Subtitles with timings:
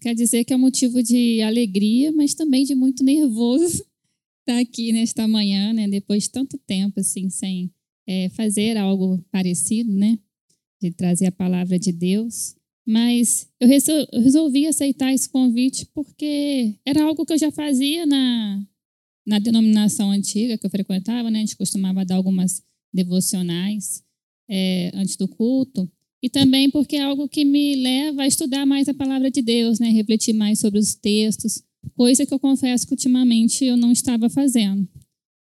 [0.00, 3.84] Quer dizer que é motivo de alegria, mas também de muito nervoso
[4.40, 5.86] estar aqui nesta manhã, né?
[5.86, 7.70] Depois de tanto tempo, assim, sem
[8.06, 10.18] é, fazer algo parecido, né?
[10.80, 12.56] De trazer a palavra de Deus.
[12.86, 18.64] Mas eu resolvi aceitar esse convite porque era algo que eu já fazia na,
[19.26, 21.38] na denominação antiga que eu frequentava, né?
[21.38, 22.62] A gente costumava dar algumas
[22.92, 24.04] devocionais
[24.48, 25.90] é, antes do culto.
[26.22, 29.78] E também porque é algo que me leva a estudar mais a palavra de Deus,
[29.78, 29.90] né?
[29.90, 31.62] refletir mais sobre os textos,
[31.94, 34.88] coisa que eu confesso que ultimamente eu não estava fazendo.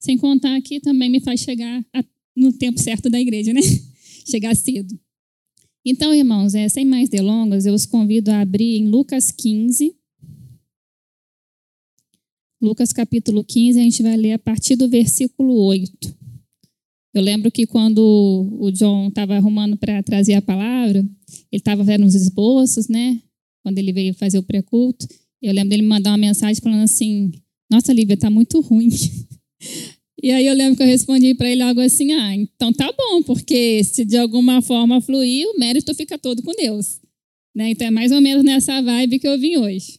[0.01, 2.05] Sem contar que também me faz chegar a,
[2.37, 3.61] no tempo certo da igreja, né?
[4.29, 4.99] chegar cedo.
[5.85, 9.95] Então, irmãos, é, sem mais delongas, eu os convido a abrir em Lucas 15.
[12.61, 16.22] Lucas capítulo 15, a gente vai ler a partir do versículo 8.
[17.15, 21.09] Eu lembro que quando o John estava arrumando para trazer a palavra, ele
[21.53, 23.21] estava vendo os esboços, né?
[23.63, 25.07] Quando ele veio fazer o pré-culto,
[25.41, 27.31] eu lembro dele mandar uma mensagem falando assim:
[27.71, 28.89] Nossa, Lívia, tá muito ruim.
[30.25, 33.25] E aí eu lembro que eu respondi para ele algo assim: Ah, então tá bom,
[33.25, 37.01] porque se de alguma forma fluir, o mérito fica todo com Deus.
[37.53, 37.71] Né?
[37.71, 39.99] Então é mais ou menos nessa vibe que eu vim hoje.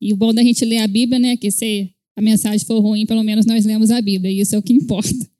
[0.00, 1.36] E o bom da gente ler a Bíblia, né?
[1.36, 4.58] Que se a mensagem for ruim, pelo menos nós lemos a Bíblia, e isso é
[4.58, 5.30] o que importa.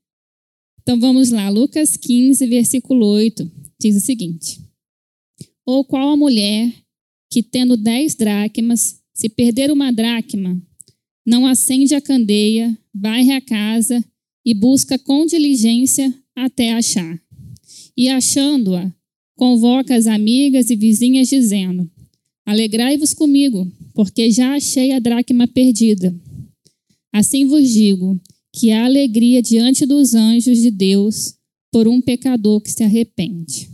[0.82, 3.48] Então vamos lá, Lucas 15, versículo 8,
[3.80, 4.60] diz o seguinte:
[5.64, 6.72] Ou qual a mulher
[7.30, 10.60] que, tendo dez dracmas, se perder uma dracma,
[11.24, 14.04] não acende a candeia, varre a casa
[14.44, 17.16] e busca com diligência até achar.
[17.96, 18.92] E achando-a,
[19.36, 21.88] convoca as amigas e vizinhas, dizendo:
[22.44, 26.12] Alegrai-vos comigo, porque já achei a dracma perdida.
[27.12, 28.20] Assim vos digo
[28.54, 31.34] que há alegria diante dos anjos de Deus
[31.72, 33.68] por um pecador que se arrepende.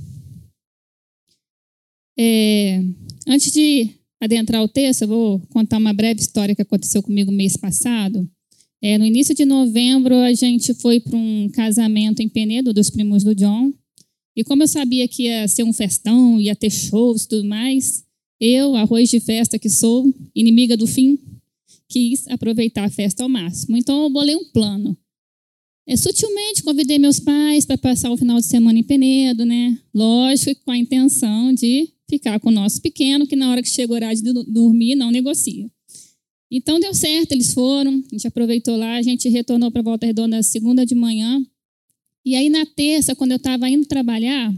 [2.16, 2.82] É,
[3.26, 3.90] antes de
[4.20, 8.28] adentrar o texto, eu vou contar uma breve história que aconteceu comigo mês passado.
[8.80, 13.24] É, no início de novembro, a gente foi para um casamento em Penedo dos primos
[13.24, 13.72] do John.
[14.36, 18.04] E como eu sabia que ia ser um festão, ia ter shows e tudo mais,
[18.40, 21.18] eu, arroz de festa que sou, inimiga do fim,
[21.88, 23.76] quis aproveitar a festa ao máximo.
[23.76, 24.96] Então eu bolei um plano.
[25.86, 29.78] É, sutilmente convidei meus pais para passar o final de semana em Penedo, né?
[29.94, 33.92] Lógico, com a intenção de ficar com o nosso pequeno, que na hora que chega
[33.92, 35.70] o horário de dormir, não negocia.
[36.50, 40.42] Então deu certo, eles foram, a gente aproveitou lá, a gente retornou para Volta Redonda
[40.42, 41.42] segunda de manhã.
[42.24, 44.54] E aí na terça, quando eu estava indo trabalhar,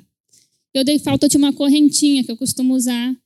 [0.74, 3.16] eu dei falta de uma correntinha que eu costumo usar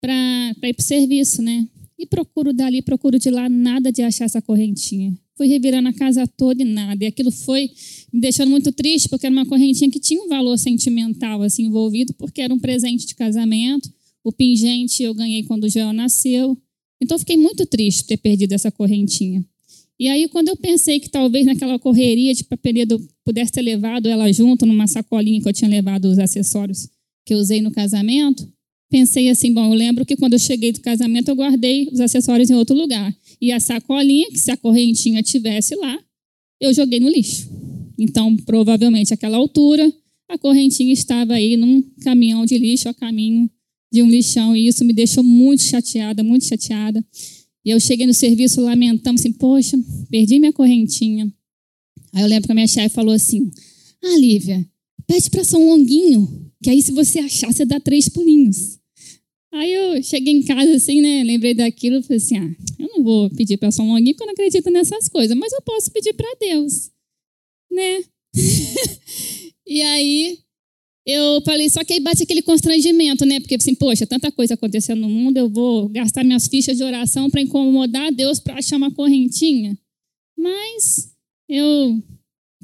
[0.00, 1.68] para ir para o serviço, né?
[2.00, 5.14] E procuro dali, procuro de lá, nada de achar essa correntinha.
[5.36, 7.04] Fui revirando a casa toda e nada.
[7.04, 7.70] E aquilo foi
[8.10, 12.14] me deixando muito triste, porque era uma correntinha que tinha um valor sentimental assim envolvido,
[12.14, 13.92] porque era um presente de casamento.
[14.24, 16.56] O pingente eu ganhei quando o Joel nasceu.
[17.02, 19.44] Então fiquei muito triste ter perdido essa correntinha.
[19.98, 24.08] E aí, quando eu pensei que talvez naquela correria de papeleta eu pudesse ter levado
[24.08, 26.88] ela junto numa sacolinha que eu tinha levado os acessórios
[27.26, 28.50] que eu usei no casamento,
[28.90, 32.50] pensei assim, bom, eu lembro que quando eu cheguei do casamento eu guardei os acessórios
[32.50, 33.16] em outro lugar.
[33.40, 35.98] E a sacolinha, que se a correntinha tivesse lá,
[36.60, 37.48] eu joguei no lixo.
[37.96, 39.90] Então, provavelmente, àquela altura,
[40.28, 43.48] a correntinha estava aí num caminhão de lixo a caminho
[43.92, 44.56] de um lixão.
[44.56, 47.04] E isso me deixou muito chateada, muito chateada.
[47.64, 49.78] E eu cheguei no serviço lamentando assim, poxa,
[50.10, 51.32] perdi minha correntinha.
[52.12, 53.50] Aí eu lembro que a minha chefe falou assim,
[54.02, 54.66] ah, Lívia,
[55.06, 58.79] pede para São Longuinho, que aí se você achar, você dá três pulinhos.
[59.52, 61.24] Aí eu cheguei em casa assim, né?
[61.24, 64.32] Lembrei daquilo falei assim: ah, eu não vou pedir para São Longuinho porque eu não
[64.32, 66.90] acredito nessas coisas, mas eu posso pedir para Deus,
[67.70, 68.04] né?
[69.66, 70.38] e aí
[71.06, 73.40] eu falei, só que aí bate aquele constrangimento, né?
[73.40, 77.30] Porque assim, poxa, tanta coisa acontecendo no mundo, eu vou gastar minhas fichas de oração
[77.30, 79.76] para incomodar Deus para achar uma correntinha.
[80.38, 81.12] Mas
[81.48, 82.00] eu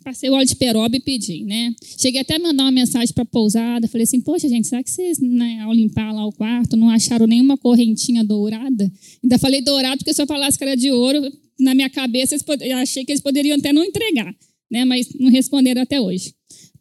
[0.07, 1.75] passei o óleo de peroba e pedi, né?
[1.99, 4.89] Cheguei até a mandar uma mensagem para a pousada, falei assim, poxa, gente, será que
[4.89, 8.93] vocês, né, ao limpar lá o quarto, não acharam nenhuma correntinha dourada?
[9.21, 11.21] Ainda falei dourado porque se eu falasse que era de ouro,
[11.59, 14.33] na minha cabeça eu achei que eles poderiam até não entregar,
[14.71, 14.85] né?
[14.85, 16.33] Mas não responderam até hoje.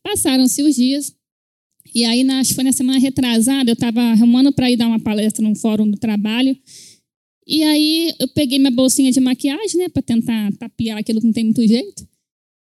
[0.03, 1.11] Passaram-se os dias,
[1.95, 4.99] e aí, acho que foi na semana retrasada, eu estava arrumando para ir dar uma
[4.99, 6.55] palestra num fórum do trabalho,
[7.47, 11.33] e aí eu peguei minha bolsinha de maquiagem, né, para tentar tapear aquilo que não
[11.33, 12.05] tem muito jeito.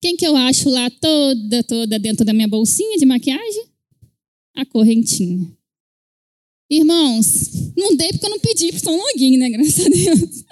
[0.05, 3.63] Quem que eu acho lá toda, toda dentro da minha bolsinha de maquiagem?
[4.55, 5.51] A correntinha.
[6.69, 9.49] Irmãos, não dei porque eu não pedi para São Longuinho, né?
[9.49, 10.45] Graças a Deus.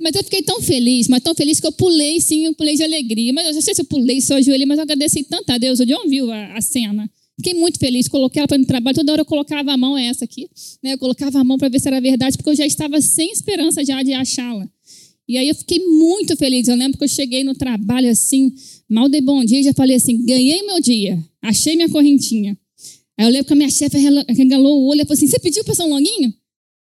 [0.00, 2.82] Mas eu fiquei tão feliz, mas tão feliz que eu pulei, sim, eu pulei de
[2.82, 3.32] alegria.
[3.32, 5.58] Mas eu não sei se eu pulei, se eu ajoelhei, mas eu agradeci tanto a
[5.58, 5.78] Deus.
[5.78, 7.08] O John viu a, a cena.
[7.36, 10.06] Fiquei muito feliz, coloquei ela para no trabalho, toda hora eu colocava a mão, é
[10.06, 10.50] essa aqui,
[10.82, 10.94] né?
[10.94, 13.84] Eu colocava a mão para ver se era verdade, porque eu já estava sem esperança
[13.84, 14.68] já de achá-la.
[15.28, 16.66] E aí eu fiquei muito feliz.
[16.66, 18.52] Eu lembro que eu cheguei no trabalho assim,
[18.88, 22.56] mal de bom dia, já falei assim: ganhei meu dia, achei minha correntinha.
[23.18, 23.98] Aí eu lembro que a minha chefe
[24.30, 26.32] regalou o olho e falou assim: Você pediu para São Longuinho?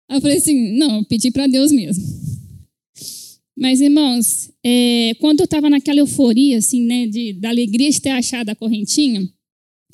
[0.10, 2.02] Aí eu falei assim: Não, pedi para Deus mesmo.
[3.58, 8.12] Mas, irmãos, é, quando eu estava naquela euforia, assim, né, de, da alegria de ter
[8.12, 9.30] achado a correntinha,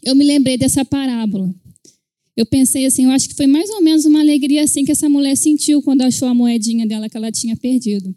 [0.04, 1.52] eu me lembrei dessa parábola.
[2.38, 5.10] Eu pensei assim, eu acho que foi mais ou menos uma alegria assim que essa
[5.10, 8.16] mulher sentiu quando achou a moedinha dela que ela tinha perdido.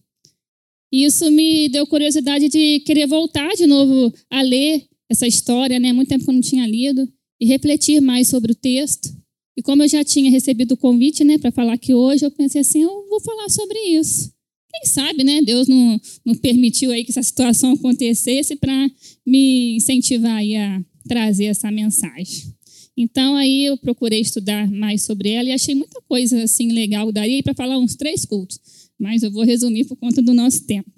[0.92, 5.92] E isso me deu curiosidade de querer voltar de novo a ler essa história, né?
[5.92, 7.08] Muito tempo que eu não tinha lido
[7.40, 9.16] e refletir mais sobre o texto.
[9.56, 12.60] E como eu já tinha recebido o convite, né, para falar aqui hoje, eu pensei
[12.60, 14.32] assim, eu vou falar sobre isso.
[14.72, 15.42] Quem sabe, né?
[15.42, 18.88] Deus não, não permitiu aí que essa situação acontecesse para
[19.26, 22.54] me incentivar aí a trazer essa mensagem.
[22.96, 27.10] Então aí eu procurei estudar mais sobre ela e achei muita coisa assim legal.
[27.10, 28.60] Daria para falar uns três cultos,
[28.98, 30.90] mas eu vou resumir por conta do nosso tempo.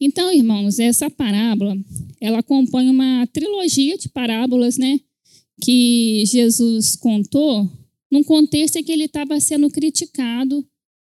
[0.00, 1.76] Então, irmãos, essa parábola,
[2.20, 5.00] ela compõe uma trilogia de parábolas, né,
[5.62, 7.70] que Jesus contou
[8.10, 10.66] num contexto em que ele estava sendo criticado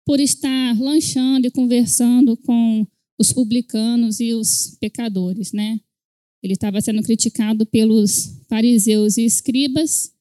[0.06, 2.88] por estar lanchando e conversando com
[3.20, 5.80] os publicanos e os pecadores, né?
[6.42, 10.14] Ele estava sendo criticado pelos fariseus e escribas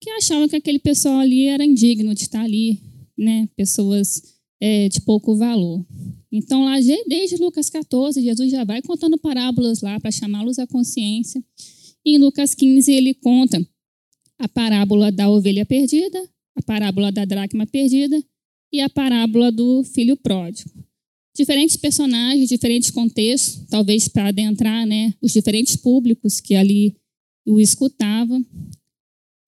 [0.00, 2.80] que achavam que aquele pessoal ali era indigno de estar ali,
[3.16, 3.48] né?
[3.56, 5.84] Pessoas é, de pouco valor.
[6.30, 6.76] Então, lá
[7.06, 11.42] desde Lucas 14, Jesus já vai contando parábolas lá para chamá-los à consciência.
[12.04, 13.66] E em Lucas 15, ele conta
[14.38, 16.22] a parábola da ovelha perdida,
[16.54, 18.22] a parábola da dracma perdida
[18.72, 20.70] e a parábola do filho pródigo.
[21.34, 26.96] Diferentes personagens, diferentes contextos, talvez para adentrar né, os diferentes públicos que ali
[27.46, 28.44] o escutavam,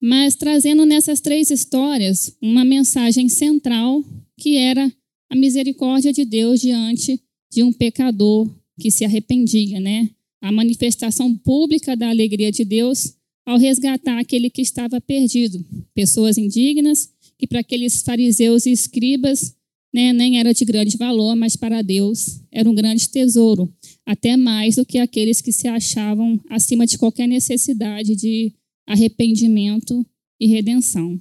[0.01, 4.03] mas trazendo nessas três histórias uma mensagem central
[4.37, 4.91] que era
[5.29, 7.21] a misericórdia de Deus diante
[7.51, 8.49] de um pecador
[8.79, 10.09] que se arrependia, né?
[10.41, 13.13] A manifestação pública da alegria de Deus
[13.45, 19.55] ao resgatar aquele que estava perdido, pessoas indignas que para aqueles fariseus e escribas
[19.93, 23.73] né, nem era de grande valor, mas para Deus era um grande tesouro,
[24.05, 28.53] até mais do que aqueles que se achavam acima de qualquer necessidade de
[28.85, 30.05] arrependimento
[30.39, 31.19] e redenção.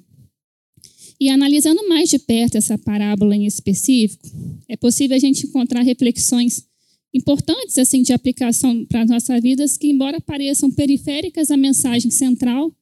[1.21, 4.29] E analisando mais de perto essa parábola em específico,
[4.69, 6.65] é possível a gente encontrar reflexões
[7.13, 12.73] importantes assim de aplicação para as nossas vidas que, embora pareçam periféricas à mensagem central,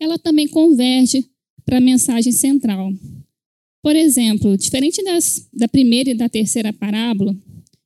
[0.00, 1.24] ela também converge
[1.64, 2.92] para a mensagem central.
[3.82, 7.34] Por exemplo, diferente das, da primeira e da terceira parábola,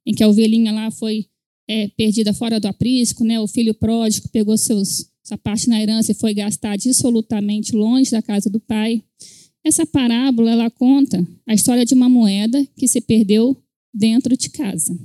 [0.05, 1.27] em que a ovelhinha lá foi
[1.69, 3.39] é, perdida fora do aprisco, né?
[3.39, 8.21] o filho pródigo pegou seus, sua parte na herança e foi gastar dissolutamente longe da
[8.21, 9.03] casa do pai.
[9.65, 13.57] Essa parábola ela conta a história de uma moeda que se perdeu
[13.93, 14.97] dentro de casa.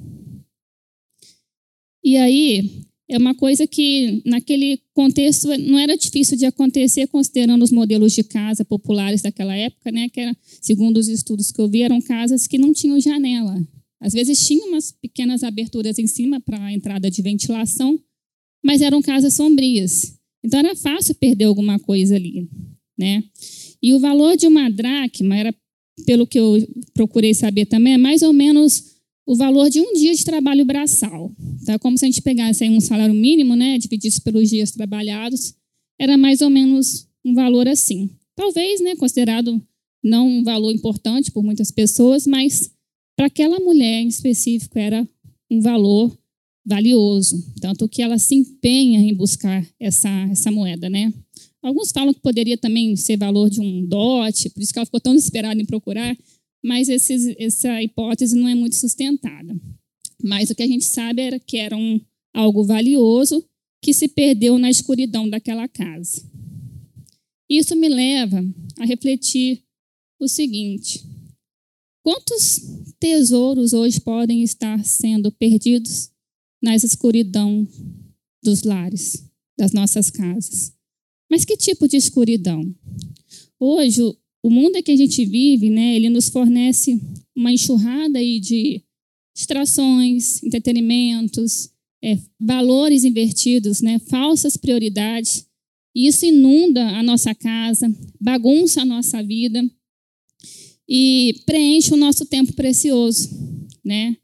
[2.03, 7.71] E aí, é uma coisa que, naquele contexto, não era difícil de acontecer, considerando os
[7.71, 10.09] modelos de casa populares daquela época, né?
[10.09, 13.55] Que, era, segundo os estudos que eu vi, eram casas que não tinham janela.
[13.99, 17.99] Às vezes tinham umas pequenas aberturas em cima para a entrada de ventilação,
[18.63, 20.17] mas eram casas sombrias.
[20.43, 22.47] Então era fácil perder alguma coisa ali,
[22.97, 23.23] né?
[23.85, 25.53] E o valor de uma dracma era,
[26.07, 26.57] pelo que eu
[26.91, 28.95] procurei saber também, é mais ou menos
[29.27, 31.31] o valor de um dia de trabalho braçal.
[31.63, 31.77] Tá?
[31.77, 35.53] Como se a gente pegasse um salário mínimo, né, dividisse pelos dias trabalhados,
[36.01, 38.09] era mais ou menos um valor assim.
[38.35, 39.61] Talvez, né, considerado
[40.03, 42.71] não um valor importante por muitas pessoas, mas
[43.15, 45.07] para aquela mulher em específico era
[45.47, 46.11] um valor
[46.65, 51.13] valioso, tanto que ela se empenha em buscar essa, essa moeda, né?
[51.65, 54.99] Alguns falam que poderia também ser valor de um dote, por isso que ela ficou
[54.99, 56.15] tão desesperada em procurar,
[56.63, 59.59] mas esses, essa hipótese não é muito sustentada.
[60.23, 61.99] Mas o que a gente sabe era que era um,
[62.35, 63.43] algo valioso
[63.81, 66.21] que se perdeu na escuridão daquela casa.
[67.49, 68.45] Isso me leva
[68.77, 69.63] a refletir
[70.19, 71.03] o seguinte:
[72.03, 72.61] quantos
[72.99, 76.11] tesouros hoje podem estar sendo perdidos
[76.61, 77.67] na escuridão
[78.43, 79.25] dos lares,
[79.57, 80.75] das nossas casas?
[81.29, 82.63] Mas que tipo de escuridão?
[83.59, 84.01] Hoje,
[84.43, 87.01] o mundo em que a gente vive, né, ele nos fornece
[87.35, 88.83] uma enxurrada aí de
[89.35, 91.69] distrações, entretenimentos,
[92.03, 95.45] é, valores invertidos, né, falsas prioridades.
[95.95, 99.63] E isso inunda a nossa casa, bagunça a nossa vida
[100.87, 103.29] e preenche o nosso tempo precioso,
[103.83, 104.15] né?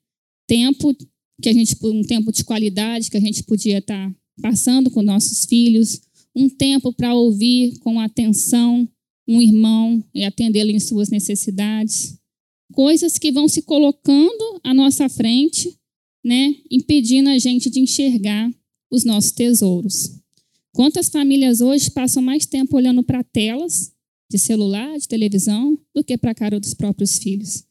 [0.47, 0.95] Tempo
[1.41, 5.45] que a gente um tempo de qualidade que a gente podia estar passando com nossos
[5.45, 6.01] filhos,
[6.35, 8.87] um tempo para ouvir com atenção
[9.27, 12.17] um irmão e atendê-lo em suas necessidades.
[12.73, 15.77] Coisas que vão se colocando à nossa frente,
[16.23, 18.51] né, impedindo a gente de enxergar
[18.89, 20.21] os nossos tesouros.
[20.73, 23.93] Quantas famílias hoje passam mais tempo olhando para telas
[24.29, 27.65] de celular, de televisão, do que para a cara dos próprios filhos?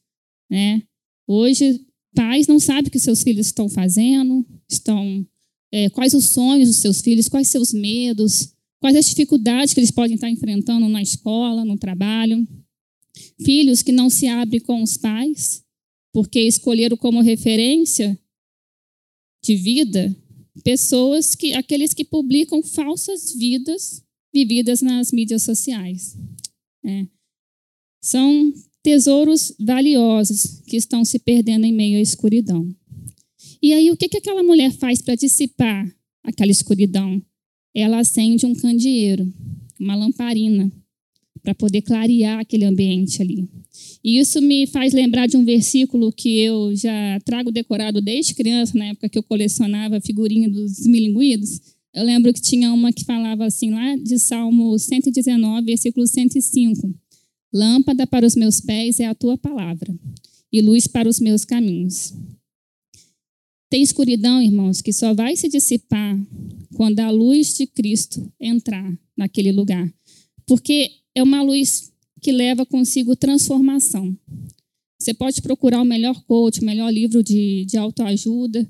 [0.49, 0.83] Né?
[1.27, 5.25] Hoje, pais não sabem o que seus filhos estão fazendo, estão
[5.71, 9.91] é, quais os sonhos dos seus filhos, quais seus medos, quais as dificuldades que eles
[9.91, 12.47] podem estar enfrentando na escola, no trabalho.
[13.43, 15.63] Filhos que não se abrem com os pais,
[16.13, 18.17] porque escolheram como referência
[19.43, 20.15] de vida
[20.63, 26.17] pessoas que aqueles que publicam falsas vidas vividas nas mídias sociais.
[26.85, 27.05] É.
[28.01, 32.73] São tesouros valiosos que estão se perdendo em meio à escuridão.
[33.61, 35.87] E aí, o que, que aquela mulher faz para dissipar
[36.23, 37.21] aquela escuridão?
[37.75, 39.31] Ela acende um candeeiro,
[39.79, 40.71] uma lamparina,
[41.43, 43.47] para poder clarear aquele ambiente ali.
[44.03, 48.77] E isso me faz lembrar de um versículo que eu já trago decorado desde criança,
[48.77, 51.61] na época que eu colecionava figurinha dos milinguidos.
[51.93, 56.93] Eu lembro que tinha uma que falava assim, lá de Salmo 119, versículo 105.
[57.53, 59.93] Lâmpada para os meus pés é a tua palavra,
[60.51, 62.13] e luz para os meus caminhos.
[63.71, 66.19] Tem escuridão, irmãos, que só vai se dissipar
[66.75, 69.89] quando a luz de Cristo entrar naquele lugar.
[70.45, 71.89] Porque é uma luz
[72.21, 74.13] que leva consigo transformação.
[74.99, 78.69] Você pode procurar o melhor coach, o melhor livro de, de autoajuda.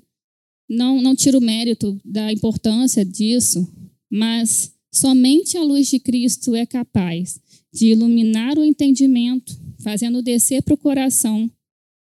[0.70, 3.68] Não, não tiro o mérito da importância disso,
[4.08, 7.42] mas somente a luz de Cristo é capaz
[7.74, 11.50] de iluminar o entendimento, fazendo descer para o coração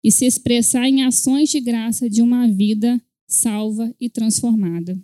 [0.03, 4.99] e se expressar em ações de graça de uma vida salva e transformada.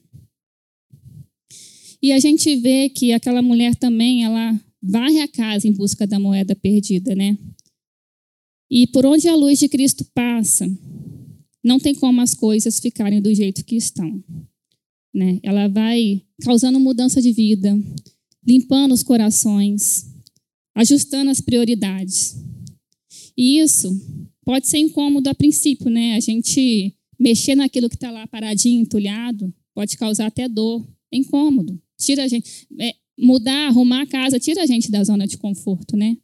[2.01, 6.19] E a gente vê que aquela mulher também, ela varre a casa em busca da
[6.19, 7.37] moeda perdida, né?
[8.69, 10.67] E por onde a luz de Cristo passa,
[11.63, 14.23] não tem como as coisas ficarem do jeito que estão.
[15.13, 15.39] Né?
[15.41, 17.77] Ela vai causando mudança de vida,
[18.45, 20.05] limpando os corações,
[20.75, 22.37] ajustando as prioridades.
[23.35, 23.89] E isso
[24.45, 26.15] pode ser incômodo a princípio, né?
[26.15, 31.79] A gente mexer naquilo que está lá paradinho, entulhado, pode causar até dor, é incômodo.
[31.97, 32.67] Tira a gente.
[32.79, 36.17] É, mudar, arrumar a casa, tira a gente da zona de conforto, né?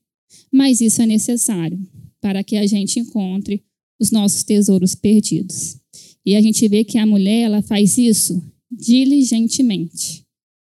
[0.51, 1.77] Mas isso é necessário
[2.21, 3.63] para que a gente encontre
[3.99, 5.77] os nossos tesouros perdidos.
[6.25, 8.41] E a gente vê que a mulher, ela faz isso
[8.71, 10.23] diligentemente.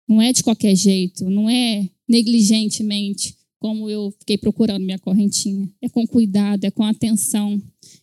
[0.08, 5.70] Não é de qualquer jeito, não é negligentemente, como eu fiquei procurando minha correntinha.
[5.80, 7.62] É com cuidado, é com atenção,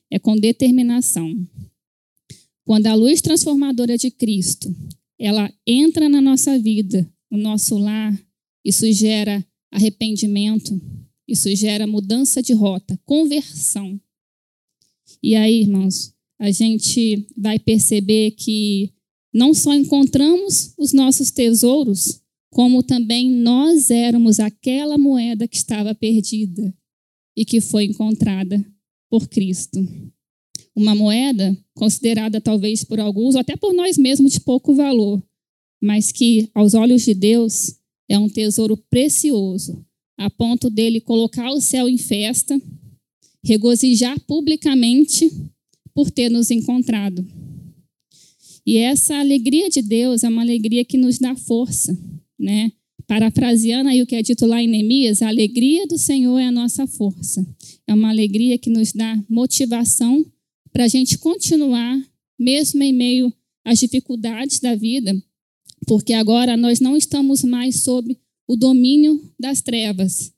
[0.09, 1.35] é com determinação.
[2.63, 4.73] Quando a luz transformadora de Cristo,
[5.19, 8.17] ela entra na nossa vida, no nosso lar,
[8.63, 10.79] isso gera arrependimento,
[11.27, 13.99] isso gera mudança de rota, conversão.
[15.23, 18.93] E aí, irmãos, a gente vai perceber que
[19.33, 22.21] não só encontramos os nossos tesouros,
[22.51, 26.73] como também nós éramos aquela moeda que estava perdida
[27.35, 28.63] e que foi encontrada
[29.09, 29.79] por Cristo.
[30.75, 35.21] Uma moeda considerada talvez por alguns, ou até por nós mesmos, de pouco valor,
[35.81, 37.75] mas que aos olhos de Deus
[38.09, 39.85] é um tesouro precioso,
[40.17, 42.59] a ponto dele colocar o céu em festa,
[43.43, 45.31] regozijar publicamente
[45.93, 47.25] por ter nos encontrado.
[48.65, 51.97] E essa alegria de Deus é uma alegria que nos dá força,
[52.39, 52.71] né?
[53.07, 56.51] Parafraseando aí o que é dito lá em Neemias, a alegria do Senhor é a
[56.51, 57.45] nossa força.
[57.87, 60.25] É uma alegria que nos dá motivação
[60.73, 61.97] para a gente continuar,
[62.37, 65.15] mesmo em meio às dificuldades da vida,
[65.87, 70.33] porque agora nós não estamos mais sob o domínio das trevas,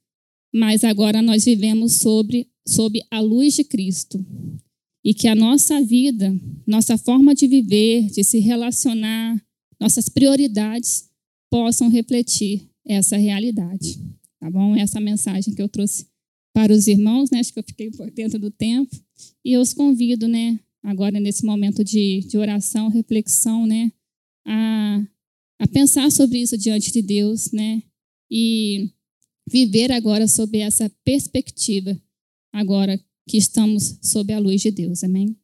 [0.54, 4.24] mas agora nós vivemos sobre, sob a luz de Cristo.
[5.04, 6.36] E que a nossa vida,
[6.68, 9.42] nossa forma de viver, de se relacionar,
[9.80, 11.09] nossas prioridades
[11.50, 14.00] possam refletir essa realidade.
[14.40, 14.76] Tá bom?
[14.76, 16.08] Essa mensagem que eu trouxe
[16.54, 17.40] para os irmãos, né?
[17.40, 18.96] Acho que eu fiquei por dentro do tempo.
[19.44, 20.60] E eu os convido, né?
[20.82, 23.92] Agora, nesse momento de, de oração, reflexão, né?
[24.46, 25.06] A
[25.60, 27.84] a pensar sobre isso diante de Deus, né?
[28.32, 28.92] E
[29.48, 32.00] viver agora sob essa perspectiva,
[32.54, 35.04] agora que estamos sob a luz de Deus.
[35.04, 35.36] Amém?